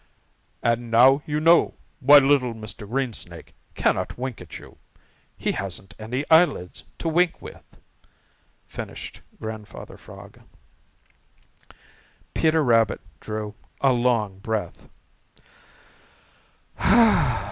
"And 0.63 0.89
now 0.89 1.21
you 1.27 1.39
know 1.39 1.75
why 1.99 2.17
little 2.17 2.55
Mr. 2.55 2.89
Greensnake 2.89 3.53
cannot 3.75 4.17
wink 4.17 4.41
at 4.41 4.57
you; 4.57 4.79
he 5.37 5.51
hasn't 5.51 5.93
any 5.99 6.25
eyelids 6.31 6.83
to 6.97 7.07
wink 7.07 7.39
with" 7.39 7.79
finished 8.65 9.21
Grandfather 9.39 9.97
Frog. 9.97 10.39
Peter 12.33 12.63
Rabbit 12.63 13.01
drew 13.19 13.53
a 13.79 13.93
long 13.93 14.39
breath. 14.39 14.89